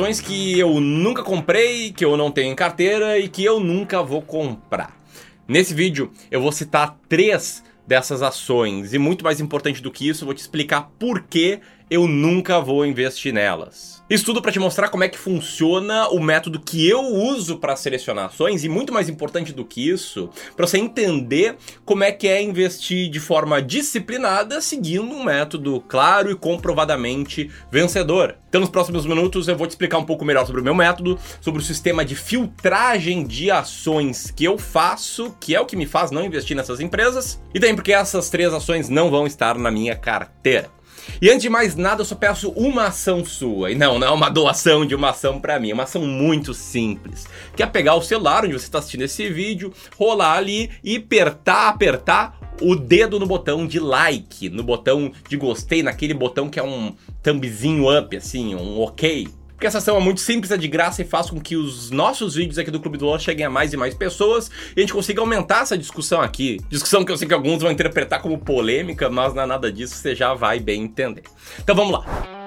ações 0.00 0.18
que 0.18 0.58
eu 0.58 0.80
nunca 0.80 1.22
comprei, 1.22 1.92
que 1.92 2.02
eu 2.02 2.16
não 2.16 2.30
tenho 2.30 2.50
em 2.50 2.54
carteira 2.54 3.18
e 3.18 3.28
que 3.28 3.44
eu 3.44 3.60
nunca 3.60 4.02
vou 4.02 4.22
comprar. 4.22 4.98
Nesse 5.46 5.74
vídeo 5.74 6.10
eu 6.30 6.40
vou 6.40 6.50
citar 6.50 6.98
três 7.06 7.62
dessas 7.86 8.22
ações 8.22 8.94
e 8.94 8.98
muito 8.98 9.22
mais 9.22 9.42
importante 9.42 9.82
do 9.82 9.90
que 9.90 10.08
isso, 10.08 10.24
vou 10.24 10.32
te 10.32 10.38
explicar 10.38 10.90
por 10.98 11.24
que 11.24 11.60
eu 11.90 12.06
nunca 12.06 12.60
vou 12.60 12.86
investir 12.86 13.34
nelas. 13.34 14.00
Isso 14.08 14.24
tudo 14.24 14.42
para 14.42 14.50
te 14.50 14.58
mostrar 14.58 14.88
como 14.88 15.04
é 15.04 15.08
que 15.08 15.18
funciona 15.18 16.08
o 16.08 16.20
método 16.20 16.58
que 16.58 16.88
eu 16.88 17.00
uso 17.00 17.58
para 17.58 17.76
selecionar 17.76 18.26
ações 18.26 18.64
e 18.64 18.68
muito 18.68 18.92
mais 18.92 19.08
importante 19.08 19.52
do 19.52 19.64
que 19.64 19.88
isso, 19.88 20.30
para 20.56 20.66
você 20.66 20.78
entender 20.78 21.56
como 21.84 22.02
é 22.02 22.10
que 22.10 22.26
é 22.26 22.42
investir 22.42 23.08
de 23.08 23.20
forma 23.20 23.62
disciplinada, 23.62 24.60
seguindo 24.60 25.14
um 25.14 25.22
método 25.22 25.80
claro 25.88 26.30
e 26.30 26.34
comprovadamente 26.34 27.50
vencedor. 27.70 28.36
Então, 28.48 28.60
nos 28.60 28.70
próximos 28.70 29.06
minutos 29.06 29.46
eu 29.46 29.56
vou 29.56 29.66
te 29.66 29.70
explicar 29.70 29.98
um 29.98 30.04
pouco 30.04 30.24
melhor 30.24 30.44
sobre 30.44 30.60
o 30.60 30.64
meu 30.64 30.74
método, 30.74 31.16
sobre 31.40 31.60
o 31.60 31.64
sistema 31.64 32.04
de 32.04 32.16
filtragem 32.16 33.24
de 33.24 33.48
ações 33.48 34.32
que 34.32 34.44
eu 34.44 34.58
faço, 34.58 35.36
que 35.38 35.54
é 35.54 35.60
o 35.60 35.66
que 35.66 35.76
me 35.76 35.86
faz 35.86 36.10
não 36.10 36.24
investir 36.24 36.56
nessas 36.56 36.80
empresas, 36.80 37.40
e 37.54 37.60
também 37.60 37.76
porque 37.76 37.92
essas 37.92 38.28
três 38.28 38.52
ações 38.52 38.88
não 38.88 39.08
vão 39.08 39.24
estar 39.24 39.56
na 39.56 39.70
minha 39.70 39.94
carteira. 39.94 40.79
E 41.20 41.28
antes 41.28 41.42
de 41.42 41.48
mais 41.48 41.76
nada, 41.76 42.02
eu 42.02 42.06
só 42.06 42.14
peço 42.14 42.50
uma 42.50 42.86
ação 42.86 43.24
sua. 43.24 43.70
E 43.70 43.74
não, 43.74 43.98
não 43.98 44.06
é 44.06 44.10
uma 44.10 44.28
doação 44.28 44.86
de 44.86 44.94
uma 44.94 45.10
ação 45.10 45.40
para 45.40 45.58
mim, 45.58 45.70
é 45.70 45.74
uma 45.74 45.84
ação 45.84 46.02
muito 46.02 46.54
simples. 46.54 47.26
Que 47.56 47.62
é 47.62 47.66
pegar 47.66 47.94
o 47.94 48.02
celular 48.02 48.44
onde 48.44 48.52
você 48.52 48.66
está 48.66 48.78
assistindo 48.78 49.02
esse 49.02 49.28
vídeo, 49.30 49.72
rolar 49.96 50.34
ali 50.34 50.70
e 50.82 50.96
apertar, 50.96 51.68
apertar 51.68 52.38
o 52.60 52.76
dedo 52.76 53.18
no 53.18 53.26
botão 53.26 53.66
de 53.66 53.78
like, 53.80 54.48
no 54.48 54.62
botão 54.62 55.10
de 55.28 55.36
gostei, 55.36 55.82
naquele 55.82 56.14
botão 56.14 56.48
que 56.48 56.58
é 56.58 56.62
um 56.62 56.94
thumbzinho 57.22 57.86
up, 57.98 58.16
assim, 58.16 58.54
um 58.54 58.80
ok. 58.80 59.28
Porque 59.60 59.66
essa 59.66 59.76
ação 59.76 59.94
é 59.98 60.00
muito 60.00 60.22
simples, 60.22 60.50
é 60.50 60.56
de 60.56 60.66
graça 60.66 61.02
e 61.02 61.04
faz 61.04 61.28
com 61.28 61.38
que 61.38 61.54
os 61.54 61.90
nossos 61.90 62.34
vídeos 62.34 62.56
aqui 62.56 62.70
do 62.70 62.80
Clube 62.80 62.96
do 62.96 63.04
LOL 63.04 63.18
cheguem 63.18 63.44
a 63.44 63.50
mais 63.50 63.74
e 63.74 63.76
mais 63.76 63.92
pessoas 63.92 64.50
e 64.74 64.80
a 64.80 64.80
gente 64.80 64.94
consiga 64.94 65.20
aumentar 65.20 65.60
essa 65.60 65.76
discussão 65.76 66.22
aqui. 66.22 66.58
Discussão 66.70 67.04
que 67.04 67.12
eu 67.12 67.16
sei 67.18 67.28
que 67.28 67.34
alguns 67.34 67.60
vão 67.60 67.70
interpretar 67.70 68.22
como 68.22 68.38
polêmica, 68.38 69.10
mas 69.10 69.34
não 69.34 69.42
é 69.42 69.46
nada 69.46 69.70
disso, 69.70 69.96
você 69.96 70.14
já 70.14 70.32
vai 70.32 70.60
bem 70.60 70.84
entender. 70.84 71.24
Então 71.58 71.76
vamos 71.76 71.92
lá. 71.92 72.39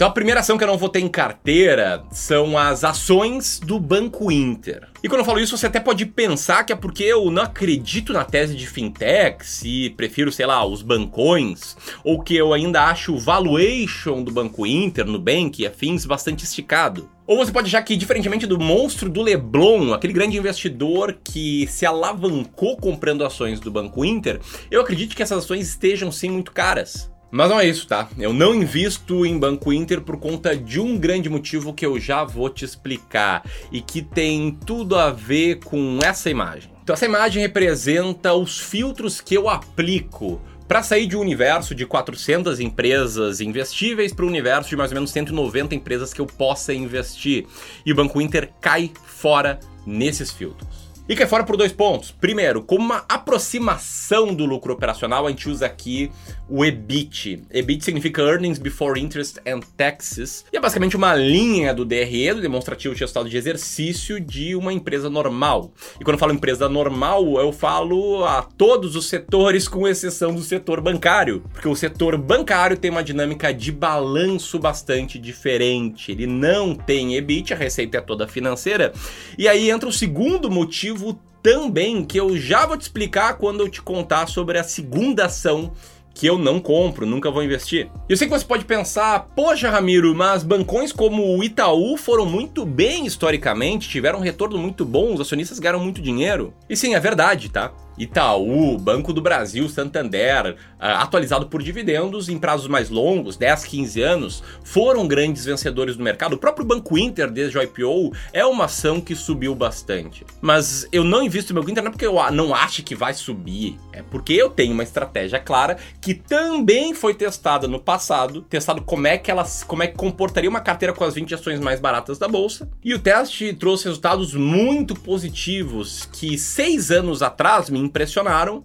Então 0.00 0.08
a 0.08 0.12
primeira 0.12 0.40
ação 0.40 0.56
que 0.56 0.64
eu 0.64 0.68
não 0.68 0.78
vou 0.78 0.88
ter 0.88 1.00
em 1.00 1.08
carteira 1.08 2.02
são 2.10 2.56
as 2.56 2.84
ações 2.84 3.60
do 3.60 3.78
Banco 3.78 4.32
Inter. 4.32 4.88
E 5.02 5.08
quando 5.10 5.18
eu 5.18 5.26
falo 5.26 5.38
isso, 5.38 5.58
você 5.58 5.66
até 5.66 5.78
pode 5.78 6.06
pensar 6.06 6.64
que 6.64 6.72
é 6.72 6.74
porque 6.74 7.04
eu 7.04 7.30
não 7.30 7.42
acredito 7.42 8.10
na 8.10 8.24
tese 8.24 8.56
de 8.56 8.66
fintechs 8.66 9.62
e 9.62 9.90
prefiro, 9.90 10.32
sei 10.32 10.46
lá, 10.46 10.64
os 10.64 10.80
bancões, 10.80 11.76
ou 12.02 12.22
que 12.22 12.34
eu 12.34 12.54
ainda 12.54 12.84
acho 12.84 13.14
o 13.14 13.18
valuation 13.18 14.22
do 14.22 14.32
Banco 14.32 14.66
Inter, 14.66 15.04
Nubank 15.04 15.60
e 15.60 15.66
afins 15.66 16.06
bastante 16.06 16.44
esticado. 16.44 17.10
Ou 17.26 17.36
você 17.36 17.52
pode 17.52 17.66
achar 17.66 17.82
que, 17.82 17.94
diferentemente 17.94 18.46
do 18.46 18.58
monstro 18.58 19.10
do 19.10 19.20
Leblon, 19.20 19.92
aquele 19.92 20.14
grande 20.14 20.38
investidor 20.38 21.18
que 21.22 21.66
se 21.66 21.84
alavancou 21.84 22.74
comprando 22.78 23.22
ações 23.22 23.60
do 23.60 23.70
Banco 23.70 24.02
Inter, 24.02 24.40
eu 24.70 24.80
acredito 24.80 25.14
que 25.14 25.22
essas 25.22 25.44
ações 25.44 25.68
estejam 25.68 26.10
sim 26.10 26.30
muito 26.30 26.52
caras. 26.52 27.10
Mas 27.30 27.48
não 27.48 27.60
é 27.60 27.66
isso, 27.66 27.86
tá? 27.86 28.08
Eu 28.18 28.32
não 28.32 28.54
invisto 28.54 29.24
em 29.24 29.38
Banco 29.38 29.72
Inter 29.72 30.00
por 30.00 30.16
conta 30.18 30.56
de 30.56 30.80
um 30.80 30.98
grande 30.98 31.28
motivo 31.28 31.72
que 31.72 31.86
eu 31.86 31.98
já 32.00 32.24
vou 32.24 32.50
te 32.50 32.64
explicar 32.64 33.44
e 33.70 33.80
que 33.80 34.02
tem 34.02 34.58
tudo 34.66 34.96
a 34.96 35.10
ver 35.10 35.60
com 35.60 36.00
essa 36.02 36.28
imagem. 36.28 36.72
Então, 36.82 36.94
essa 36.94 37.04
imagem 37.04 37.40
representa 37.40 38.34
os 38.34 38.58
filtros 38.58 39.20
que 39.20 39.36
eu 39.36 39.48
aplico 39.48 40.40
para 40.66 40.82
sair 40.82 41.06
de 41.06 41.16
um 41.16 41.20
universo 41.20 41.74
de 41.74 41.86
400 41.86 42.58
empresas 42.60 43.40
investíveis 43.40 44.12
para 44.12 44.24
o 44.24 44.28
universo 44.28 44.70
de 44.70 44.76
mais 44.76 44.90
ou 44.90 44.94
menos 44.94 45.10
190 45.10 45.74
empresas 45.74 46.12
que 46.12 46.20
eu 46.20 46.26
possa 46.26 46.72
investir. 46.72 47.46
E 47.84 47.92
o 47.92 47.94
Banco 47.94 48.20
Inter 48.20 48.50
cai 48.60 48.90
fora 49.04 49.58
nesses 49.86 50.30
filtros. 50.30 50.79
E 51.10 51.16
cai 51.16 51.26
fora 51.26 51.42
por 51.42 51.56
dois 51.56 51.72
pontos. 51.72 52.12
Primeiro, 52.12 52.62
como 52.62 52.84
uma 52.84 53.04
aproximação 53.08 54.32
do 54.32 54.44
lucro 54.44 54.72
operacional, 54.72 55.26
a 55.26 55.30
gente 55.30 55.50
usa 55.50 55.66
aqui 55.66 56.08
o 56.48 56.64
EBIT. 56.64 57.42
EBIT 57.50 57.84
significa 57.84 58.22
Earnings 58.22 58.60
Before 58.60 59.00
Interest 59.00 59.40
and 59.44 59.58
Taxes. 59.76 60.44
E 60.52 60.56
é 60.56 60.60
basicamente 60.60 60.96
uma 60.96 61.12
linha 61.16 61.74
do 61.74 61.84
DRE, 61.84 62.32
do 62.34 62.40
demonstrativo 62.40 62.94
de 62.94 63.00
resultado 63.00 63.28
de 63.28 63.36
exercício 63.36 64.20
de 64.20 64.54
uma 64.54 64.72
empresa 64.72 65.10
normal. 65.10 65.72
E 66.00 66.04
quando 66.04 66.14
eu 66.14 66.18
falo 66.20 66.32
empresa 66.32 66.68
normal, 66.68 67.40
eu 67.40 67.50
falo 67.50 68.24
a 68.24 68.42
todos 68.42 68.94
os 68.94 69.08
setores, 69.08 69.66
com 69.66 69.88
exceção 69.88 70.32
do 70.32 70.42
setor 70.42 70.80
bancário. 70.80 71.42
Porque 71.52 71.66
o 71.66 71.74
setor 71.74 72.16
bancário 72.16 72.76
tem 72.76 72.88
uma 72.88 73.02
dinâmica 73.02 73.52
de 73.52 73.72
balanço 73.72 74.60
bastante 74.60 75.18
diferente. 75.18 76.12
Ele 76.12 76.28
não 76.28 76.72
tem 76.72 77.16
EBIT, 77.16 77.52
a 77.52 77.56
receita 77.56 77.98
é 77.98 78.00
toda 78.00 78.28
financeira. 78.28 78.92
E 79.36 79.48
aí 79.48 79.70
entra 79.70 79.88
o 79.88 79.92
segundo 79.92 80.48
motivo 80.48 80.99
motivo 81.00 81.18
também 81.42 82.04
que 82.04 82.20
eu 82.20 82.36
já 82.36 82.66
vou 82.66 82.76
te 82.76 82.82
explicar 82.82 83.34
quando 83.38 83.60
eu 83.60 83.68
te 83.68 83.80
contar 83.80 84.28
sobre 84.28 84.58
a 84.58 84.64
segunda 84.64 85.24
ação 85.24 85.72
que 86.12 86.26
eu 86.26 86.36
não 86.36 86.60
compro, 86.60 87.06
nunca 87.06 87.30
vou 87.30 87.42
investir. 87.42 87.88
Eu 88.06 88.16
sei 88.16 88.28
que 88.28 88.34
você 88.34 88.44
pode 88.44 88.66
pensar, 88.66 89.28
poxa 89.34 89.70
Ramiro, 89.70 90.14
mas 90.14 90.42
bancões 90.42 90.92
como 90.92 91.38
o 91.38 91.42
Itaú 91.42 91.96
foram 91.96 92.26
muito 92.26 92.66
bem 92.66 93.06
historicamente, 93.06 93.88
tiveram 93.88 94.18
um 94.18 94.22
retorno 94.22 94.58
muito 94.58 94.84
bom, 94.84 95.14
os 95.14 95.20
acionistas 95.20 95.58
ganharam 95.58 95.80
muito 95.80 96.02
dinheiro. 96.02 96.52
E 96.68 96.76
sim, 96.76 96.94
é 96.94 97.00
verdade, 97.00 97.48
tá? 97.48 97.72
Itaú, 98.00 98.78
Banco 98.78 99.12
do 99.12 99.20
Brasil, 99.20 99.68
Santander, 99.68 100.56
ah, 100.78 101.02
atualizado 101.02 101.46
por 101.46 101.62
dividendos 101.62 102.30
em 102.30 102.38
prazos 102.38 102.66
mais 102.66 102.88
longos, 102.88 103.36
10, 103.36 103.64
15 103.66 104.00
anos, 104.00 104.42
foram 104.64 105.06
grandes 105.06 105.44
vencedores 105.44 105.96
do 105.96 106.02
mercado. 106.02 106.32
O 106.32 106.38
próprio 106.38 106.64
Banco 106.64 106.96
Inter, 106.96 107.30
desde 107.30 107.58
o 107.58 107.62
IPO, 107.62 108.14
é 108.32 108.44
uma 108.46 108.64
ação 108.64 109.02
que 109.02 109.14
subiu 109.14 109.54
bastante. 109.54 110.24
Mas 110.40 110.88
eu 110.90 111.04
não 111.04 111.22
invisto 111.22 111.52
no 111.52 111.60
Banco 111.60 111.70
Inter 111.70 111.82
não 111.82 111.90
é 111.90 111.92
porque 111.92 112.06
eu 112.06 112.32
não 112.32 112.54
acho 112.54 112.82
que 112.82 112.94
vai 112.94 113.12
subir, 113.12 113.78
é 113.92 114.02
porque 114.02 114.32
eu 114.32 114.48
tenho 114.48 114.72
uma 114.72 114.82
estratégia 114.82 115.38
clara 115.38 115.76
que 116.00 116.14
também 116.14 116.94
foi 116.94 117.12
testada 117.12 117.68
no 117.68 117.78
passado, 117.78 118.40
testado 118.40 118.80
como 118.80 119.06
é 119.06 119.18
que 119.18 119.30
ela, 119.30 119.46
como 119.66 119.82
é 119.82 119.86
que 119.86 119.96
comportaria 119.96 120.48
uma 120.48 120.60
carteira 120.60 120.94
com 120.94 121.04
as 121.04 121.14
20 121.14 121.34
ações 121.34 121.60
mais 121.60 121.78
baratas 121.78 122.18
da 122.18 122.26
bolsa. 122.26 122.70
E 122.82 122.94
o 122.94 122.98
teste 122.98 123.52
trouxe 123.52 123.84
resultados 123.84 124.32
muito 124.32 124.94
positivos 124.94 126.08
que 126.10 126.38
seis 126.38 126.90
anos 126.90 127.20
atrás 127.20 127.68
me 127.68 127.89
impressionaram 127.90 128.64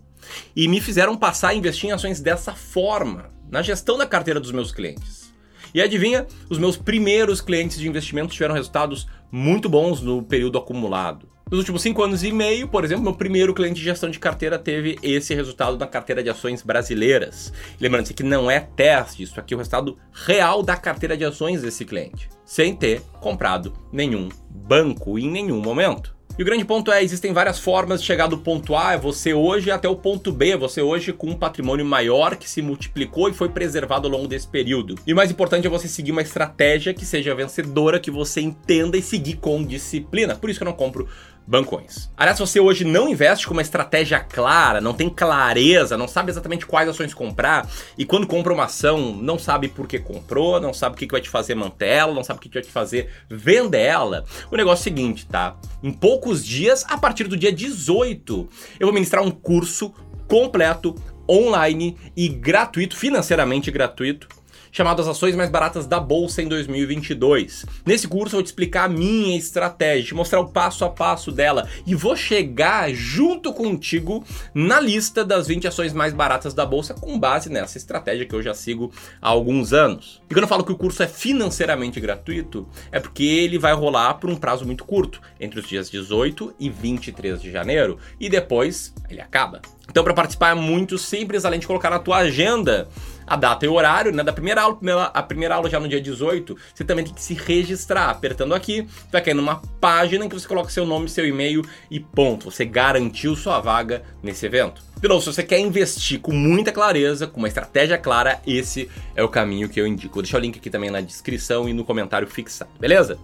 e 0.55 0.67
me 0.67 0.79
fizeram 0.79 1.17
passar 1.17 1.49
a 1.49 1.55
investir 1.55 1.89
em 1.89 1.93
ações 1.93 2.21
dessa 2.21 2.53
forma, 2.53 3.31
na 3.49 3.61
gestão 3.61 3.97
da 3.97 4.07
carteira 4.07 4.39
dos 4.39 4.51
meus 4.51 4.71
clientes. 4.71 5.33
E 5.73 5.81
adivinha, 5.81 6.25
os 6.49 6.57
meus 6.57 6.77
primeiros 6.77 7.41
clientes 7.41 7.77
de 7.77 7.87
investimento 7.87 8.33
tiveram 8.33 8.55
resultados 8.55 9.07
muito 9.29 9.67
bons 9.67 10.01
no 10.01 10.23
período 10.23 10.57
acumulado. 10.57 11.27
Nos 11.51 11.59
últimos 11.59 11.81
cinco 11.81 12.01
anos 12.01 12.23
e 12.23 12.31
meio, 12.31 12.67
por 12.67 12.83
exemplo, 12.83 13.03
meu 13.03 13.13
primeiro 13.13 13.53
cliente 13.53 13.79
de 13.79 13.83
gestão 13.83 14.09
de 14.09 14.17
carteira 14.17 14.57
teve 14.57 14.97
esse 15.03 15.35
resultado 15.35 15.77
na 15.77 15.85
carteira 15.85 16.23
de 16.23 16.29
ações 16.29 16.63
brasileiras. 16.63 17.53
Lembrando, 17.79 18.05
isso 18.05 18.13
aqui 18.13 18.23
não 18.23 18.49
é 18.49 18.59
teste, 18.59 19.21
isso 19.21 19.39
aqui 19.39 19.53
é 19.53 19.55
o 19.55 19.59
resultado 19.59 19.97
real 20.11 20.63
da 20.63 20.75
carteira 20.75 21.15
de 21.15 21.23
ações 21.23 21.61
desse 21.61 21.85
cliente, 21.85 22.29
sem 22.43 22.75
ter 22.75 23.01
comprado 23.19 23.73
nenhum 23.91 24.29
banco 24.49 25.19
em 25.19 25.29
nenhum 25.29 25.61
momento. 25.61 26.14
E 26.37 26.41
o 26.41 26.45
grande 26.45 26.65
ponto 26.65 26.91
é, 26.91 27.01
existem 27.01 27.31
várias 27.31 27.57
formas 27.57 28.01
de 28.01 28.05
chegar 28.05 28.27
do 28.27 28.37
ponto 28.37 28.75
A, 28.75 28.91
é 28.91 28.97
você 28.97 29.33
hoje, 29.33 29.71
até 29.71 29.87
o 29.87 29.95
ponto 29.95 30.33
B, 30.33 30.49
é 30.49 30.57
você 30.57 30.81
hoje 30.81 31.13
com 31.13 31.27
um 31.27 31.37
patrimônio 31.37 31.85
maior 31.85 32.35
que 32.35 32.49
se 32.49 32.61
multiplicou 32.61 33.29
e 33.29 33.33
foi 33.33 33.47
preservado 33.47 34.05
ao 34.05 34.11
longo 34.11 34.27
desse 34.27 34.45
período. 34.45 34.95
E 35.07 35.13
o 35.13 35.15
mais 35.15 35.31
importante 35.31 35.65
é 35.65 35.69
você 35.69 35.87
seguir 35.87 36.11
uma 36.11 36.21
estratégia 36.21 36.93
que 36.93 37.05
seja 37.05 37.33
vencedora, 37.33 38.01
que 38.01 38.11
você 38.11 38.41
entenda 38.41 38.97
e 38.97 39.01
seguir 39.01 39.37
com 39.37 39.63
disciplina. 39.63 40.35
Por 40.35 40.49
isso 40.49 40.59
que 40.59 40.63
eu 40.63 40.69
não 40.69 40.73
compro 40.73 41.07
bancões. 41.47 42.09
Aliás, 42.17 42.37
se 42.37 42.45
você 42.45 42.59
hoje 42.59 42.83
não 42.83 43.07
investe 43.07 43.45
com 43.47 43.53
uma 43.53 43.61
estratégia 43.61 44.19
clara, 44.19 44.81
não 44.81 44.93
tem 44.93 45.09
clareza, 45.09 45.97
não 45.97 46.07
sabe 46.07 46.31
exatamente 46.31 46.65
quais 46.65 46.89
ações 46.89 47.13
comprar, 47.13 47.69
e 47.97 48.05
quando 48.05 48.25
compra 48.25 48.53
uma 48.53 48.65
ação, 48.65 49.13
não 49.13 49.37
sabe 49.37 49.67
por 49.67 49.87
que 49.87 49.99
comprou, 49.99 50.59
não 50.59 50.73
sabe 50.73 50.95
o 50.95 50.97
que 50.97 51.07
vai 51.07 51.21
te 51.21 51.29
fazer 51.29 51.55
manter 51.55 51.87
ela, 51.87 52.13
não 52.13 52.23
sabe 52.23 52.39
o 52.39 52.41
que 52.41 52.49
vai 52.49 52.63
te 52.63 52.71
fazer 52.71 53.09
vender 53.29 53.81
ela, 53.81 54.25
o 54.51 54.57
negócio 54.57 54.81
é 54.81 54.81
o 54.81 54.95
seguinte, 54.95 55.25
tá? 55.25 55.55
Em 55.83 55.91
poucos 55.91 56.43
dias, 56.45 56.85
a 56.89 56.97
partir 56.97 57.25
do 57.27 57.37
dia 57.37 57.51
18, 57.51 58.49
eu 58.79 58.87
vou 58.87 58.93
ministrar 58.93 59.23
um 59.23 59.31
curso 59.31 59.93
completo, 60.27 60.95
online 61.29 61.97
e 62.15 62.27
gratuito, 62.27 62.95
financeiramente 62.95 63.71
gratuito, 63.71 64.27
chamado 64.75 65.01
As 65.01 65.07
Ações 65.07 65.37
Mais 65.37 65.49
Baratas 65.49 65.87
da 65.87 66.01
Bolsa 66.01 66.41
em 66.41 66.49
2022. 66.49 67.65
Nesse 67.85 68.09
curso 68.09 68.35
eu 68.35 68.39
vou 68.39 68.43
te 68.43 68.47
explicar 68.47 68.83
a 68.83 68.89
minha 68.89 69.37
estratégia, 69.37 70.07
te 70.07 70.13
mostrar 70.13 70.41
o 70.41 70.49
passo 70.49 70.83
a 70.83 70.89
passo 70.89 71.31
dela 71.31 71.65
e 71.87 71.95
vou 71.95 72.13
chegar 72.13 72.93
junto 72.93 73.53
contigo 73.53 74.21
na 74.53 74.77
lista 74.81 75.23
das 75.23 75.47
20 75.47 75.69
ações 75.69 75.93
mais 75.93 76.13
baratas 76.13 76.53
da 76.53 76.65
bolsa 76.65 76.93
com 76.93 77.17
base 77.17 77.49
nessa 77.49 77.77
estratégia 77.77 78.25
que 78.25 78.35
eu 78.35 78.43
já 78.43 78.53
sigo 78.53 78.91
há 79.21 79.29
alguns 79.29 79.71
anos. 79.71 80.21
E 80.29 80.33
quando 80.33 80.43
eu 80.43 80.49
falo 80.49 80.65
que 80.65 80.73
o 80.73 80.77
curso 80.77 81.01
é 81.01 81.07
financeiramente 81.07 82.01
gratuito, 82.01 82.67
é 82.91 82.99
porque 82.99 83.23
ele 83.23 83.57
vai 83.57 83.73
rolar 83.73 84.15
por 84.15 84.29
um 84.29 84.35
prazo 84.35 84.65
muito 84.65 84.83
curto, 84.83 85.21
entre 85.39 85.57
os 85.57 85.65
dias 85.69 85.89
18 85.89 86.53
e 86.59 86.69
23 86.69 87.41
de 87.41 87.49
janeiro, 87.49 87.97
e 88.19 88.27
depois 88.27 88.93
ele 89.09 89.21
acaba. 89.21 89.61
Então, 89.89 90.03
para 90.03 90.13
participar 90.13 90.49
é 90.49 90.55
muito 90.55 90.97
simples, 90.97 91.45
além 91.45 91.59
de 91.59 91.67
colocar 91.67 91.89
na 91.89 91.99
tua 91.99 92.17
agenda 92.17 92.89
a 93.27 93.35
data 93.35 93.65
e 93.65 93.69
o 93.69 93.73
horário, 93.73 94.11
né? 94.11 94.23
Da 94.23 94.33
primeira 94.33 94.61
aula, 94.61 95.05
a 95.13 95.23
primeira 95.23 95.55
aula 95.55 95.69
já 95.69 95.79
no 95.79 95.87
dia 95.87 96.01
18, 96.01 96.55
você 96.73 96.83
também 96.83 97.05
tem 97.05 97.13
que 97.13 97.21
se 97.21 97.33
registrar. 97.33 98.09
Apertando 98.09 98.53
aqui, 98.53 98.87
vai 99.11 99.21
cair 99.21 99.33
numa 99.33 99.61
página 99.79 100.25
em 100.25 100.29
que 100.29 100.35
você 100.35 100.47
coloca 100.47 100.69
seu 100.69 100.85
nome, 100.85 101.09
seu 101.09 101.25
e-mail 101.25 101.63
e 101.89 101.99
ponto. 101.99 102.51
Você 102.51 102.65
garantiu 102.65 103.35
sua 103.35 103.59
vaga 103.59 104.03
nesse 104.21 104.45
evento. 104.45 104.83
De 104.99 105.09
novo, 105.09 105.21
se 105.21 105.31
você 105.31 105.43
quer 105.43 105.59
investir 105.59 106.19
com 106.19 106.31
muita 106.31 106.71
clareza, 106.71 107.27
com 107.27 107.37
uma 107.37 107.47
estratégia 107.47 107.97
clara, 107.97 108.41
esse 108.47 108.89
é 109.15 109.21
o 109.21 109.29
caminho 109.29 109.67
que 109.67 109.79
eu 109.79 109.85
indico. 109.85 110.15
Vou 110.15 110.23
deixar 110.23 110.37
o 110.37 110.41
link 110.41 110.57
aqui 110.57 110.69
também 110.69 110.89
na 110.89 111.01
descrição 111.01 111.67
e 111.67 111.73
no 111.73 111.83
comentário 111.83 112.27
fixado, 112.27 112.71
beleza? 112.79 113.17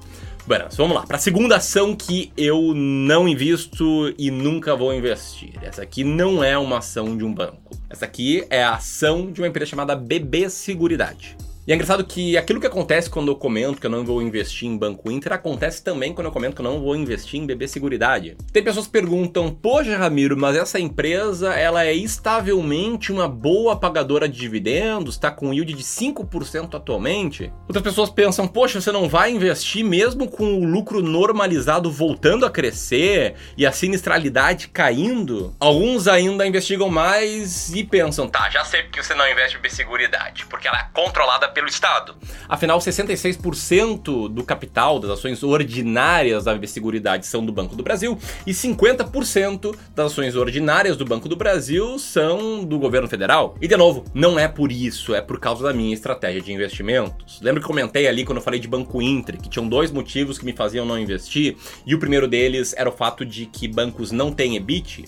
Bueno, 0.45 0.65
vamos 0.75 0.95
lá. 0.95 1.05
Para 1.05 1.17
a 1.17 1.19
segunda 1.19 1.57
ação 1.57 1.95
que 1.95 2.31
eu 2.35 2.73
não 2.73 3.27
invisto 3.27 4.13
e 4.17 4.31
nunca 4.31 4.75
vou 4.75 4.93
investir. 4.93 5.53
Essa 5.61 5.83
aqui 5.83 6.03
não 6.03 6.43
é 6.43 6.57
uma 6.57 6.79
ação 6.79 7.15
de 7.15 7.23
um 7.23 7.31
banco. 7.31 7.77
Essa 7.89 8.05
aqui 8.05 8.45
é 8.49 8.63
a 8.63 8.73
ação 8.73 9.31
de 9.31 9.39
uma 9.39 9.47
empresa 9.47 9.69
chamada 9.69 9.95
BB 9.95 10.49
Seguridade. 10.49 11.37
E 11.67 11.71
é 11.71 11.75
engraçado 11.75 12.03
que 12.03 12.35
aquilo 12.35 12.59
que 12.59 12.65
acontece 12.65 13.07
quando 13.07 13.27
eu 13.31 13.35
comento 13.35 13.79
que 13.79 13.85
eu 13.85 13.91
não 13.91 14.03
vou 14.03 14.19
investir 14.19 14.67
em 14.67 14.75
Banco 14.75 15.11
Inter 15.11 15.33
acontece 15.33 15.83
também 15.83 16.11
quando 16.11 16.25
eu 16.25 16.31
comento 16.31 16.55
que 16.55 16.61
eu 16.61 16.65
não 16.65 16.81
vou 16.81 16.95
investir 16.95 17.39
em 17.39 17.45
BB 17.45 17.67
Seguridade. 17.67 18.35
Tem 18.51 18.63
pessoas 18.63 18.87
que 18.87 18.91
perguntam: 18.91 19.53
"Poxa, 19.53 19.95
Ramiro, 19.95 20.35
mas 20.35 20.55
essa 20.55 20.79
empresa, 20.79 21.53
ela 21.53 21.85
é 21.85 21.93
estavelmente 21.93 23.11
uma 23.11 23.27
boa 23.27 23.75
pagadora 23.75 24.27
de 24.27 24.39
dividendos, 24.39 25.13
está 25.13 25.29
com 25.29 25.53
yield 25.53 25.71
de 25.73 25.83
5% 25.83 26.73
atualmente?". 26.73 27.53
Outras 27.67 27.83
pessoas 27.83 28.09
pensam: 28.09 28.47
"Poxa, 28.47 28.81
você 28.81 28.91
não 28.91 29.07
vai 29.07 29.29
investir 29.29 29.85
mesmo 29.85 30.27
com 30.27 30.55
o 30.55 30.65
lucro 30.65 30.99
normalizado 30.99 31.91
voltando 31.91 32.43
a 32.43 32.49
crescer 32.49 33.35
e 33.55 33.67
a 33.67 33.71
sinistralidade 33.71 34.67
caindo?". 34.69 35.55
Alguns 35.59 36.07
ainda 36.07 36.47
investigam 36.47 36.89
mais 36.89 37.71
e 37.71 37.83
pensam: 37.83 38.27
"Tá, 38.27 38.49
já 38.49 38.65
sei 38.65 38.81
porque 38.81 39.03
você 39.03 39.13
não 39.13 39.29
investe 39.29 39.57
em 39.57 39.61
BB 39.61 39.69
Seguridade, 39.75 40.45
porque 40.47 40.67
ela 40.67 40.79
é 40.79 40.87
controlada 40.91 41.50
pelo 41.51 41.67
Estado. 41.67 42.15
Afinal, 42.47 42.79
66% 42.79 44.27
do 44.29 44.43
capital 44.43 44.99
das 44.99 45.11
ações 45.11 45.43
ordinárias 45.43 46.45
da 46.45 46.59
Seguridade 46.67 47.25
são 47.25 47.45
do 47.45 47.51
Banco 47.51 47.75
do 47.75 47.83
Brasil 47.83 48.17
e 48.45 48.51
50% 48.51 49.75
das 49.95 50.11
ações 50.11 50.35
ordinárias 50.35 50.97
do 50.97 51.05
Banco 51.05 51.27
do 51.27 51.35
Brasil 51.35 51.97
são 51.99 52.63
do 52.63 52.79
governo 52.79 53.07
federal. 53.07 53.55
E 53.61 53.67
de 53.67 53.75
novo, 53.75 54.05
não 54.13 54.39
é 54.39 54.47
por 54.47 54.71
isso, 54.71 55.13
é 55.13 55.21
por 55.21 55.39
causa 55.39 55.63
da 55.63 55.73
minha 55.73 55.93
estratégia 55.93 56.41
de 56.41 56.53
investimentos. 56.53 57.39
Lembra 57.41 57.61
que 57.61 57.67
comentei 57.67 58.07
ali 58.07 58.23
quando 58.23 58.37
eu 58.37 58.43
falei 58.43 58.59
de 58.59 58.67
Banco 58.67 59.01
Inter, 59.01 59.39
que 59.39 59.49
tinham 59.49 59.67
dois 59.67 59.91
motivos 59.91 60.37
que 60.37 60.45
me 60.45 60.53
faziam 60.53 60.85
não 60.85 60.97
investir, 60.97 61.55
e 61.85 61.93
o 61.93 61.99
primeiro 61.99 62.27
deles 62.27 62.73
era 62.77 62.89
o 62.89 62.91
fato 62.91 63.25
de 63.25 63.45
que 63.45 63.67
bancos 63.67 64.11
não 64.11 64.31
têm 64.31 64.55
EBIT? 64.55 65.05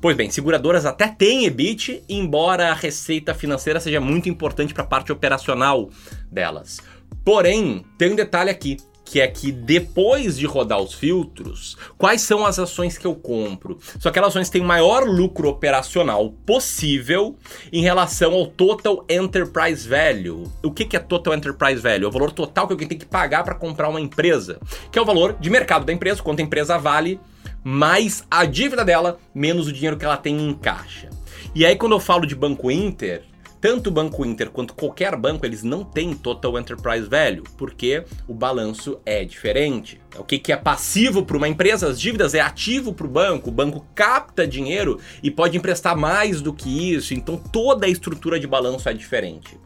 Pois 0.00 0.16
bem, 0.16 0.30
seguradoras 0.30 0.86
até 0.86 1.08
têm 1.08 1.44
EBIT, 1.44 2.02
embora 2.08 2.70
a 2.70 2.74
receita 2.74 3.34
financeira 3.34 3.78
seja 3.78 4.00
muito 4.00 4.30
importante 4.30 4.72
para 4.72 4.82
a 4.82 4.86
parte 4.86 5.12
operacional 5.12 5.90
delas. 6.32 6.80
Porém, 7.22 7.84
tem 7.98 8.12
um 8.12 8.16
detalhe 8.16 8.48
aqui, 8.48 8.78
que 9.04 9.20
é 9.20 9.28
que 9.28 9.52
depois 9.52 10.38
de 10.38 10.46
rodar 10.46 10.80
os 10.80 10.94
filtros, 10.94 11.76
quais 11.98 12.22
são 12.22 12.46
as 12.46 12.58
ações 12.58 12.96
que 12.96 13.06
eu 13.06 13.14
compro? 13.14 13.78
São 13.98 14.08
aquelas 14.08 14.30
ações 14.30 14.46
que 14.46 14.52
têm 14.52 14.62
o 14.62 14.66
maior 14.66 15.04
lucro 15.04 15.50
operacional 15.50 16.30
possível 16.46 17.36
em 17.70 17.82
relação 17.82 18.32
ao 18.32 18.46
Total 18.46 19.04
Enterprise 19.06 19.86
Value. 19.86 20.50
O 20.62 20.70
que 20.70 20.96
é 20.96 21.00
Total 21.00 21.34
Enterprise 21.34 21.82
Value? 21.82 22.04
É 22.04 22.08
o 22.08 22.12
valor 22.12 22.32
total 22.32 22.66
que 22.66 22.72
alguém 22.72 22.88
tem 22.88 22.98
que 22.98 23.04
pagar 23.04 23.44
para 23.44 23.54
comprar 23.54 23.90
uma 23.90 24.00
empresa, 24.00 24.58
que 24.90 24.98
é 24.98 25.02
o 25.02 25.04
valor 25.04 25.36
de 25.38 25.50
mercado 25.50 25.84
da 25.84 25.92
empresa, 25.92 26.22
quanto 26.22 26.40
a 26.40 26.44
empresa 26.44 26.78
vale 26.78 27.20
mais 27.62 28.24
a 28.30 28.44
dívida 28.44 28.84
dela, 28.84 29.18
menos 29.34 29.66
o 29.66 29.72
dinheiro 29.72 29.96
que 29.96 30.04
ela 30.04 30.16
tem 30.16 30.40
em 30.40 30.54
caixa. 30.54 31.10
E 31.54 31.66
aí, 31.66 31.76
quando 31.76 31.92
eu 31.92 32.00
falo 32.00 32.26
de 32.26 32.34
Banco 32.34 32.70
Inter, 32.70 33.24
tanto 33.60 33.88
o 33.88 33.92
Banco 33.92 34.24
Inter 34.24 34.50
quanto 34.50 34.74
qualquer 34.74 35.14
banco, 35.16 35.44
eles 35.44 35.62
não 35.62 35.84
têm 35.84 36.14
Total 36.14 36.58
Enterprise 36.58 37.06
Value, 37.06 37.44
porque 37.56 38.04
o 38.26 38.32
balanço 38.32 38.98
é 39.04 39.24
diferente. 39.24 40.00
O 40.18 40.24
que, 40.24 40.50
é 40.50 40.56
passivo 40.56 41.24
para 41.24 41.36
uma 41.36 41.48
empresa, 41.48 41.88
as 41.88 42.00
dívidas 42.00 42.34
é 42.34 42.40
ativo 42.40 42.92
para 42.92 43.06
o 43.06 43.10
banco, 43.10 43.48
o 43.48 43.52
banco 43.52 43.86
capta 43.94 44.46
dinheiro 44.46 44.98
e 45.22 45.30
pode 45.30 45.56
emprestar 45.56 45.96
mais 45.96 46.40
do 46.40 46.52
que 46.52 46.92
isso, 46.92 47.14
então 47.14 47.36
toda 47.36 47.86
a 47.86 47.88
estrutura 47.88 48.40
de 48.40 48.46
balanço 48.46 48.88
é 48.88 48.92
diferente. 48.92 49.58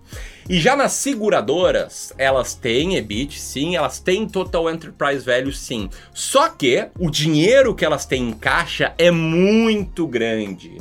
E 0.48 0.60
já 0.60 0.76
nas 0.76 0.92
seguradoras, 0.92 2.12
elas 2.18 2.54
têm 2.54 2.96
EBIT, 2.96 3.40
sim, 3.40 3.76
elas 3.76 3.98
têm 3.98 4.28
Total 4.28 4.70
Enterprise 4.70 5.24
Value, 5.24 5.52
sim. 5.52 5.88
Só 6.12 6.50
que 6.50 6.88
o 6.98 7.10
dinheiro 7.10 7.74
que 7.74 7.84
elas 7.84 8.04
têm 8.04 8.28
em 8.28 8.32
caixa 8.32 8.92
é 8.98 9.10
muito 9.10 10.06
grande. 10.06 10.76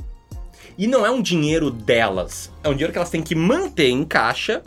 E 0.78 0.88
não 0.88 1.06
é 1.06 1.12
um 1.12 1.22
dinheiro 1.22 1.70
delas, 1.70 2.52
é 2.64 2.70
um 2.70 2.74
dinheiro 2.74 2.92
que 2.92 2.98
elas 2.98 3.10
têm 3.10 3.22
que 3.22 3.36
manter 3.36 3.90
em 3.90 4.04
caixa 4.04 4.62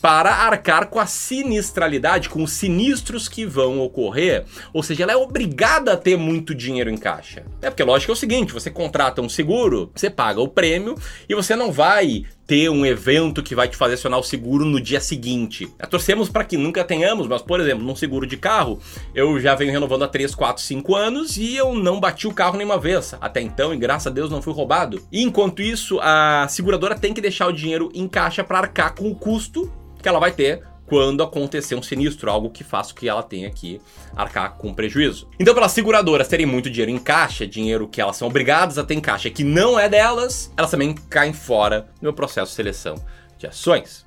para 0.00 0.32
arcar 0.32 0.86
com 0.86 1.00
a 1.00 1.06
sinistralidade, 1.06 2.28
com 2.28 2.42
os 2.42 2.52
sinistros 2.52 3.28
que 3.28 3.44
vão 3.44 3.80
ocorrer. 3.80 4.44
Ou 4.72 4.82
seja, 4.82 5.02
ela 5.02 5.12
é 5.12 5.16
obrigada 5.16 5.92
a 5.92 5.96
ter 5.96 6.16
muito 6.16 6.54
dinheiro 6.54 6.90
em 6.90 6.96
caixa. 6.96 7.44
É 7.60 7.70
porque, 7.70 7.82
lógico, 7.82 8.12
é 8.12 8.14
o 8.14 8.16
seguinte: 8.16 8.52
você 8.52 8.70
contrata 8.70 9.20
um 9.20 9.28
seguro, 9.28 9.90
você 9.94 10.08
paga 10.08 10.40
o 10.40 10.48
prêmio 10.48 10.94
e 11.28 11.34
você 11.34 11.56
não 11.56 11.72
vai 11.72 12.24
ter 12.48 12.70
um 12.70 12.86
evento 12.86 13.42
que 13.42 13.54
vai 13.54 13.68
te 13.68 13.76
fazer 13.76 13.92
acionar 13.92 14.18
o 14.18 14.22
seguro 14.22 14.64
no 14.64 14.80
dia 14.80 15.02
seguinte. 15.02 15.68
É, 15.78 15.84
torcemos 15.84 16.30
para 16.30 16.44
que 16.44 16.56
nunca 16.56 16.82
tenhamos, 16.82 17.26
mas, 17.26 17.42
por 17.42 17.60
exemplo, 17.60 17.84
num 17.84 17.94
seguro 17.94 18.26
de 18.26 18.38
carro, 18.38 18.80
eu 19.14 19.38
já 19.38 19.54
venho 19.54 19.70
renovando 19.70 20.04
há 20.04 20.08
3, 20.08 20.34
4, 20.34 20.62
5 20.62 20.96
anos 20.96 21.36
e 21.36 21.54
eu 21.54 21.74
não 21.74 22.00
bati 22.00 22.26
o 22.26 22.32
carro 22.32 22.56
nenhuma 22.56 22.78
vez. 22.78 23.14
Até 23.20 23.42
então, 23.42 23.74
e 23.74 23.76
graças 23.76 24.06
a 24.06 24.10
Deus 24.10 24.30
não 24.30 24.40
fui 24.40 24.54
roubado. 24.54 24.98
E 25.12 25.22
enquanto 25.22 25.60
isso, 25.60 26.00
a 26.00 26.48
seguradora 26.48 26.98
tem 26.98 27.12
que 27.12 27.20
deixar 27.20 27.48
o 27.48 27.52
dinheiro 27.52 27.90
em 27.92 28.08
caixa 28.08 28.42
para 28.42 28.60
arcar 28.60 28.94
com 28.94 29.10
o 29.10 29.14
custo 29.14 29.70
que 30.00 30.08
ela 30.08 30.18
vai 30.18 30.32
ter 30.32 30.62
quando 30.88 31.22
acontecer 31.22 31.74
um 31.74 31.82
sinistro, 31.82 32.30
algo 32.30 32.50
que 32.50 32.64
faça 32.64 32.94
que 32.94 33.08
ela 33.08 33.22
tenha 33.22 33.50
que 33.50 33.80
arcar 34.16 34.56
com 34.56 34.72
prejuízo. 34.72 35.28
Então, 35.38 35.54
pelas 35.54 35.72
seguradoras 35.72 36.28
terem 36.28 36.46
muito 36.46 36.70
dinheiro 36.70 36.90
em 36.90 36.98
caixa, 36.98 37.46
dinheiro 37.46 37.86
que 37.86 38.00
elas 38.00 38.16
são 38.16 38.26
obrigadas 38.26 38.78
a 38.78 38.84
ter 38.84 38.94
em 38.94 39.00
caixa 39.00 39.30
que 39.30 39.44
não 39.44 39.78
é 39.78 39.88
delas, 39.88 40.50
elas 40.56 40.70
também 40.70 40.94
caem 40.94 41.32
fora 41.32 41.88
no 42.00 42.12
processo 42.12 42.50
de 42.50 42.56
seleção 42.56 42.94
de 43.36 43.46
ações. 43.46 44.06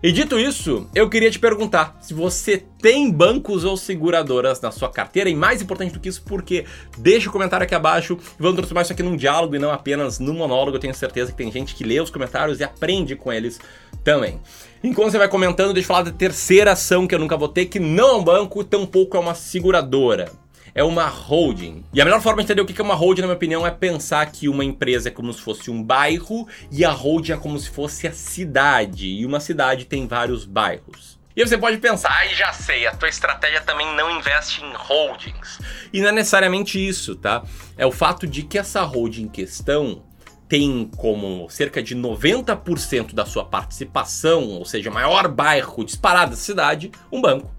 E 0.00 0.12
dito 0.12 0.38
isso, 0.38 0.88
eu 0.94 1.10
queria 1.10 1.28
te 1.28 1.40
perguntar 1.40 1.96
se 2.00 2.14
você 2.14 2.62
tem 2.80 3.10
bancos 3.10 3.64
ou 3.64 3.76
seguradoras 3.76 4.60
na 4.60 4.70
sua 4.70 4.88
carteira 4.88 5.28
e 5.28 5.34
mais 5.34 5.60
importante 5.60 5.92
do 5.92 5.98
que 5.98 6.08
isso, 6.08 6.22
porque 6.22 6.64
deixa 6.96 7.28
o 7.28 7.32
comentário 7.32 7.64
aqui 7.64 7.74
abaixo 7.74 8.16
vamos 8.38 8.58
transformar 8.58 8.82
isso 8.82 8.92
aqui 8.92 9.02
num 9.02 9.16
diálogo 9.16 9.56
e 9.56 9.58
não 9.58 9.72
apenas 9.72 10.20
num 10.20 10.34
monólogo. 10.34 10.76
Eu 10.76 10.80
tenho 10.80 10.94
certeza 10.94 11.32
que 11.32 11.36
tem 11.36 11.50
gente 11.50 11.74
que 11.74 11.82
lê 11.82 11.98
os 11.98 12.10
comentários 12.10 12.60
e 12.60 12.64
aprende 12.64 13.16
com 13.16 13.32
eles 13.32 13.58
também. 14.04 14.40
Enquanto 14.84 15.10
você 15.10 15.18
vai 15.18 15.28
comentando, 15.28 15.74
deixa 15.74 15.86
eu 15.86 15.88
falar 15.88 16.04
da 16.04 16.12
terceira 16.12 16.72
ação 16.72 17.04
que 17.04 17.14
eu 17.16 17.18
nunca 17.18 17.36
vou 17.36 17.48
ter, 17.48 17.66
que 17.66 17.80
não 17.80 18.08
é 18.08 18.16
um 18.18 18.22
banco, 18.22 18.62
tampouco 18.62 19.16
é 19.16 19.20
uma 19.20 19.34
seguradora 19.34 20.30
é 20.78 20.84
uma 20.84 21.08
holding. 21.08 21.84
E 21.92 22.00
a 22.00 22.04
melhor 22.04 22.22
forma 22.22 22.40
de 22.40 22.46
entender 22.46 22.62
o 22.62 22.64
que 22.64 22.80
é 22.80 22.84
uma 22.84 22.94
holding, 22.94 23.22
na 23.22 23.26
minha 23.26 23.36
opinião, 23.36 23.66
é 23.66 23.70
pensar 23.72 24.24
que 24.30 24.48
uma 24.48 24.64
empresa 24.64 25.08
é 25.08 25.10
como 25.10 25.32
se 25.32 25.40
fosse 25.40 25.72
um 25.72 25.82
bairro 25.82 26.46
e 26.70 26.84
a 26.84 26.90
holding 26.92 27.32
é 27.32 27.36
como 27.36 27.58
se 27.58 27.68
fosse 27.68 28.06
a 28.06 28.12
cidade. 28.12 29.08
E 29.08 29.26
uma 29.26 29.40
cidade 29.40 29.86
tem 29.86 30.06
vários 30.06 30.44
bairros. 30.44 31.18
E 31.34 31.44
você 31.44 31.58
pode 31.58 31.78
pensar, 31.78 32.10
ai, 32.12 32.28
ah, 32.28 32.34
já 32.34 32.52
sei, 32.52 32.86
a 32.86 32.94
tua 32.94 33.08
estratégia 33.08 33.60
também 33.60 33.92
não 33.96 34.08
investe 34.08 34.62
em 34.62 34.72
holdings. 34.72 35.58
E 35.92 36.00
não 36.00 36.10
é 36.10 36.12
necessariamente 36.12 36.78
isso, 36.78 37.16
tá? 37.16 37.42
É 37.76 37.84
o 37.84 37.90
fato 37.90 38.24
de 38.24 38.44
que 38.44 38.56
essa 38.56 38.82
holding 38.82 39.24
em 39.24 39.28
questão 39.28 40.04
tem 40.48 40.88
como 40.96 41.50
cerca 41.50 41.82
de 41.82 41.96
90% 41.96 43.14
da 43.14 43.26
sua 43.26 43.44
participação, 43.44 44.44
ou 44.44 44.64
seja, 44.64 44.92
maior 44.92 45.26
bairro 45.26 45.84
disparado 45.84 46.30
da 46.30 46.36
cidade, 46.36 46.92
um 47.10 47.20
banco. 47.20 47.57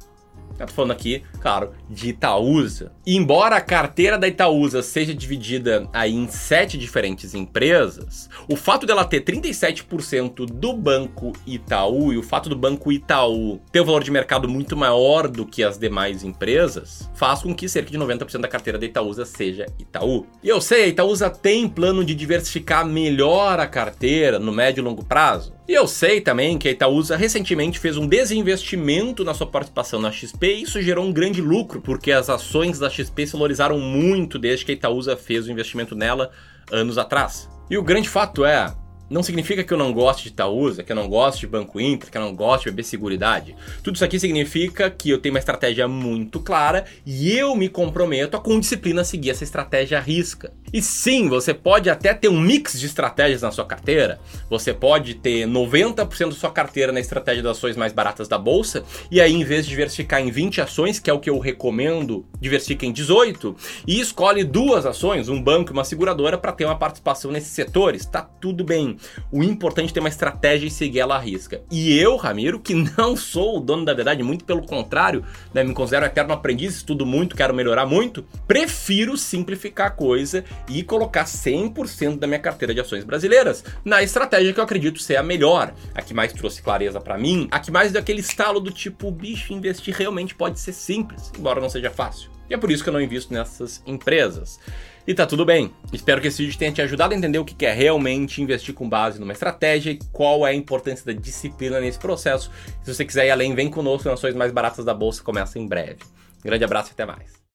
Eu 0.59 0.67
tô 0.67 0.73
falando 0.73 0.91
aqui, 0.91 1.23
claro, 1.39 1.71
de 1.89 2.09
Itaúsa. 2.09 2.91
E 3.05 3.15
embora 3.15 3.55
a 3.55 3.61
carteira 3.61 4.17
da 4.17 4.27
Itaúsa 4.27 4.83
seja 4.83 5.13
dividida 5.13 5.87
aí 5.93 6.13
em 6.13 6.27
sete 6.27 6.77
diferentes 6.77 7.33
empresas, 7.33 8.29
o 8.47 8.55
fato 8.55 8.85
dela 8.85 9.05
ter 9.05 9.21
37% 9.21 10.45
do 10.45 10.73
banco 10.73 11.33
Itaú 11.47 12.11
e 12.11 12.17
o 12.17 12.23
fato 12.23 12.49
do 12.49 12.55
banco 12.55 12.91
Itaú 12.91 13.59
ter 13.71 13.81
um 13.81 13.85
valor 13.85 14.03
de 14.03 14.11
mercado 14.11 14.47
muito 14.47 14.75
maior 14.75 15.27
do 15.27 15.45
que 15.45 15.63
as 15.63 15.77
demais 15.77 16.23
empresas, 16.23 17.09
faz 17.15 17.41
com 17.41 17.53
que 17.55 17.69
cerca 17.69 17.91
de 17.91 17.97
90% 17.97 18.41
da 18.41 18.47
carteira 18.47 18.77
da 18.77 18.85
Itaúsa 18.85 19.25
seja 19.25 19.65
Itaú. 19.79 20.25
E 20.43 20.49
eu 20.49 20.59
sei, 20.59 20.83
a 20.83 20.87
Itaúsa 20.87 21.29
tem 21.29 21.67
plano 21.67 22.03
de 22.03 22.13
diversificar 22.13 22.85
melhor 22.85 23.59
a 23.59 23.67
carteira 23.67 24.39
no 24.39 24.51
médio 24.51 24.81
e 24.81 24.83
longo 24.83 25.03
prazo. 25.03 25.58
E 25.69 25.73
eu 25.75 25.87
sei 25.87 26.19
também 26.19 26.57
que 26.57 26.67
a 26.67 26.71
Itaúsa 26.71 27.15
recentemente 27.15 27.77
fez 27.77 27.95
um 27.95 28.07
desinvestimento 28.07 29.23
na 29.23 29.35
sua 29.35 29.45
participação 29.45 30.01
na 30.01 30.11
XP 30.11 30.47
e 30.47 30.63
isso 30.63 30.81
gerou 30.81 31.05
um 31.05 31.13
grande 31.13 31.43
lucro, 31.43 31.79
porque 31.79 32.11
as 32.11 32.27
ações 32.27 32.79
da 32.79 32.89
XP 32.89 33.27
se 33.27 33.33
valorizaram 33.33 33.77
muito 33.79 34.39
desde 34.39 34.65
que 34.65 34.71
a 34.71 34.73
Itaúsa 34.73 35.15
fez 35.15 35.45
o 35.45 35.51
investimento 35.51 35.95
nela 35.95 36.31
anos 36.71 36.97
atrás. 36.97 37.47
E 37.69 37.77
o 37.77 37.83
grande 37.83 38.09
fato 38.09 38.43
é, 38.43 38.73
não 39.09 39.23
significa 39.23 39.63
que 39.63 39.73
eu 39.73 39.77
não 39.77 39.91
goste 39.91 40.23
de 40.23 40.29
Itaúsa, 40.29 40.83
que 40.83 40.91
eu 40.91 40.95
não 40.95 41.07
goste 41.07 41.41
de 41.41 41.47
Banco 41.47 41.79
Inter, 41.79 42.11
que 42.11 42.17
eu 42.17 42.21
não 42.21 42.35
goste 42.35 42.65
de 42.65 42.71
BB 42.71 42.83
Seguridade. 42.83 43.55
Tudo 43.83 43.95
isso 43.95 44.05
aqui 44.05 44.19
significa 44.19 44.89
que 44.89 45.09
eu 45.09 45.19
tenho 45.19 45.33
uma 45.33 45.39
estratégia 45.39 45.87
muito 45.87 46.39
clara 46.39 46.85
e 47.05 47.31
eu 47.31 47.55
me 47.55 47.67
comprometo 47.67 48.37
a 48.37 48.39
com 48.39 48.59
disciplina 48.59 49.03
seguir 49.03 49.31
essa 49.31 49.43
estratégia 49.43 49.97
à 49.97 50.01
risca. 50.01 50.53
E 50.73 50.81
sim, 50.81 51.27
você 51.27 51.53
pode 51.53 51.89
até 51.89 52.13
ter 52.13 52.29
um 52.29 52.39
mix 52.39 52.79
de 52.79 52.85
estratégias 52.85 53.41
na 53.41 53.51
sua 53.51 53.65
carteira. 53.65 54.19
Você 54.49 54.73
pode 54.73 55.15
ter 55.15 55.47
90% 55.47 56.29
da 56.29 56.35
sua 56.35 56.51
carteira 56.51 56.91
na 56.91 56.99
estratégia 56.99 57.43
das 57.43 57.57
ações 57.57 57.75
mais 57.75 57.93
baratas 57.93 58.27
da 58.27 58.37
bolsa 58.37 58.83
e 59.09 59.19
aí 59.19 59.33
em 59.33 59.43
vez 59.43 59.63
de 59.63 59.69
diversificar 59.69 60.21
em 60.21 60.31
20 60.31 60.61
ações, 60.61 60.99
que 60.99 61.09
é 61.09 61.13
o 61.13 61.19
que 61.19 61.29
eu 61.29 61.39
recomendo, 61.39 62.25
diversifica 62.39 62.85
em 62.85 62.91
18 62.91 63.55
e 63.87 63.99
escolhe 63.99 64.43
duas 64.43 64.85
ações, 64.85 65.29
um 65.29 65.41
banco 65.41 65.71
e 65.71 65.73
uma 65.73 65.83
seguradora 65.83 66.37
para 66.37 66.51
ter 66.51 66.65
uma 66.65 66.77
participação 66.77 67.31
nesses 67.31 67.51
setores. 67.51 68.05
Tá 68.05 68.21
tudo 68.21 68.63
bem. 68.63 68.97
O 69.31 69.43
importante 69.43 69.91
é 69.91 69.93
ter 69.93 69.99
uma 69.99 70.09
estratégia 70.09 70.67
e 70.67 70.71
seguir 70.71 70.99
ela 70.99 71.15
à 71.15 71.19
risca. 71.19 71.61
E 71.71 71.97
eu, 71.97 72.15
Ramiro, 72.15 72.59
que 72.59 72.73
não 72.97 73.15
sou 73.15 73.57
o 73.57 73.59
dono 73.59 73.85
da 73.85 73.93
verdade, 73.93 74.23
muito 74.23 74.45
pelo 74.45 74.65
contrário, 74.65 75.23
né, 75.53 75.63
me 75.63 75.73
considero 75.73 76.05
eterno 76.05 76.33
aprendiz, 76.33 76.75
estudo 76.75 77.05
muito, 77.05 77.35
quero 77.35 77.53
melhorar 77.53 77.85
muito, 77.85 78.25
prefiro 78.47 79.17
simplificar 79.17 79.87
a 79.87 79.91
coisa 79.91 80.43
e 80.67 80.83
colocar 80.83 81.25
100% 81.25 82.19
da 82.19 82.27
minha 82.27 82.39
carteira 82.39 82.73
de 82.73 82.81
ações 82.81 83.03
brasileiras 83.03 83.63
na 83.83 84.03
estratégia 84.03 84.53
que 84.53 84.59
eu 84.59 84.63
acredito 84.63 84.99
ser 84.99 85.15
a 85.15 85.23
melhor, 85.23 85.73
a 85.93 86.01
que 86.01 86.13
mais 86.13 86.33
trouxe 86.33 86.61
clareza 86.61 86.99
para 86.99 87.17
mim, 87.17 87.47
a 87.51 87.59
que 87.59 87.71
mais 87.71 87.91
deu 87.91 88.01
aquele 88.01 88.21
estalo 88.21 88.59
do 88.59 88.71
tipo, 88.71 89.11
bicho, 89.11 89.53
investir 89.53 89.95
realmente 89.95 90.35
pode 90.35 90.59
ser 90.59 90.73
simples, 90.73 91.31
embora 91.37 91.61
não 91.61 91.69
seja 91.69 91.89
fácil. 91.89 92.29
E 92.49 92.53
é 92.53 92.57
por 92.57 92.71
isso 92.71 92.83
que 92.83 92.89
eu 92.89 92.93
não 92.93 93.01
invisto 93.01 93.31
nessas 93.31 93.81
empresas. 93.85 94.59
E 95.05 95.13
tá 95.13 95.25
tudo 95.25 95.45
bem. 95.45 95.71
Espero 95.93 96.19
que 96.19 96.27
esse 96.27 96.43
vídeo 96.43 96.57
tenha 96.57 96.71
te 96.71 96.81
ajudado 96.81 97.13
a 97.13 97.17
entender 97.17 97.39
o 97.39 97.45
que 97.45 97.65
é 97.65 97.73
realmente 97.73 98.41
investir 98.41 98.73
com 98.73 98.89
base 98.89 99.19
numa 99.19 99.33
estratégia 99.33 99.91
e 99.91 99.99
qual 100.11 100.45
é 100.45 100.51
a 100.51 100.53
importância 100.53 101.05
da 101.05 101.19
disciplina 101.19 101.79
nesse 101.79 101.99
processo. 101.99 102.51
Se 102.83 102.93
você 102.93 103.05
quiser 103.05 103.27
ir 103.27 103.31
além, 103.31 103.55
vem 103.55 103.69
conosco. 103.69 104.09
Nações 104.09 104.35
mais 104.35 104.51
baratas 104.51 104.85
da 104.85 104.93
bolsa 104.93 105.23
começa 105.23 105.57
em 105.57 105.67
breve. 105.67 105.99
Grande 106.43 106.63
abraço 106.63 106.89
e 106.89 106.93
até 106.93 107.05
mais. 107.05 107.38